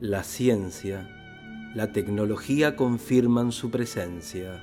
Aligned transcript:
la 0.00 0.22
ciencia, 0.22 1.08
la 1.74 1.90
tecnología 1.90 2.76
confirman 2.76 3.50
su 3.50 3.70
presencia. 3.70 4.62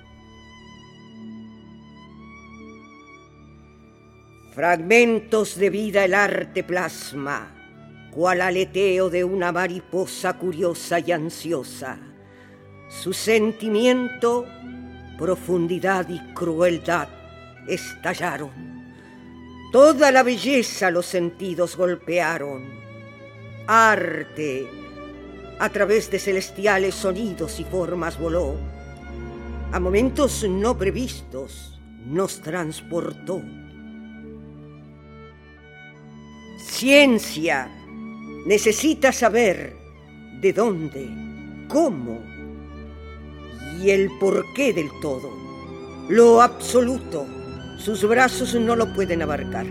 Fragmentos 4.53 5.57
de 5.57 5.71
vida 5.71 6.05
el 6.05 6.13
arte 6.13 6.63
plasma, 6.63 7.51
cual 8.11 8.41
aleteo 8.41 9.09
de 9.09 9.23
una 9.23 9.51
mariposa 9.51 10.37
curiosa 10.37 10.99
y 10.99 11.11
ansiosa. 11.11 11.97
Su 12.87 13.11
sentimiento, 13.11 14.45
profundidad 15.17 16.07
y 16.09 16.19
crueldad 16.35 17.07
estallaron. 17.67 18.51
Toda 19.71 20.11
la 20.11 20.21
belleza 20.21 20.91
los 20.91 21.07
sentidos 21.07 21.75
golpearon. 21.75 22.69
Arte, 23.65 24.82
a 25.59 25.69
través 25.69 26.09
de 26.11 26.19
celestiales 26.19 26.95
sonidos 26.95 27.59
y 27.59 27.63
formas 27.63 28.19
voló. 28.19 28.55
A 29.71 29.79
momentos 29.79 30.45
no 30.47 30.77
previstos 30.77 31.79
nos 32.05 32.41
transportó. 32.41 33.41
Ciencia 36.57 37.69
necesita 38.45 39.11
saber 39.11 39.75
de 40.41 40.53
dónde, 40.53 41.07
cómo 41.67 42.21
y 43.81 43.89
el 43.89 44.09
porqué 44.19 44.73
del 44.73 44.89
todo. 45.01 45.31
Lo 46.09 46.41
absoluto, 46.41 47.25
sus 47.77 48.07
brazos 48.07 48.53
no 48.55 48.75
lo 48.75 48.93
pueden 48.93 49.21
abarcar. 49.21 49.65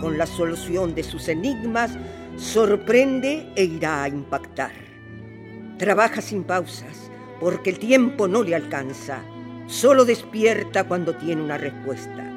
Con 0.00 0.18
la 0.18 0.26
solución 0.26 0.94
de 0.94 1.02
sus 1.02 1.28
enigmas, 1.28 1.92
sorprende 2.36 3.46
e 3.54 3.64
irá 3.64 4.02
a 4.02 4.08
impactar. 4.08 4.83
Trabaja 5.78 6.20
sin 6.20 6.44
pausas, 6.44 7.10
porque 7.40 7.70
el 7.70 7.78
tiempo 7.78 8.28
no 8.28 8.42
le 8.42 8.54
alcanza. 8.54 9.22
Solo 9.66 10.04
despierta 10.04 10.84
cuando 10.84 11.16
tiene 11.16 11.42
una 11.42 11.58
respuesta. 11.58 12.30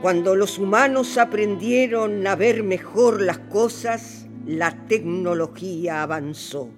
Cuando 0.00 0.36
los 0.36 0.58
humanos 0.58 1.18
aprendieron 1.18 2.26
a 2.26 2.36
ver 2.36 2.62
mejor 2.62 3.20
las 3.20 3.38
cosas, 3.38 4.26
la 4.46 4.86
tecnología 4.86 6.02
avanzó. 6.02 6.70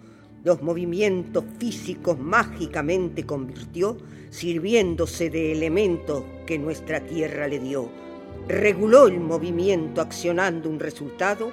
Los 0.45 0.63
movimientos 0.63 1.45
físicos 1.59 2.19
mágicamente 2.19 3.27
convirtió, 3.27 3.99
sirviéndose 4.31 5.31
de 5.31 5.53
elementos 5.53 6.25
que 6.47 6.59
nuestra 6.59 7.01
tierra 7.01 7.49
le 7.49 7.59
dio. 7.59 7.91
Reguló 8.49 9.09
el 9.09 9.21
movimiento 9.21 10.01
accionando 10.01 10.71
un 10.71 10.81
resultado, 10.81 11.53